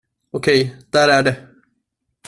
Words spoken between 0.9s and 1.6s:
är det.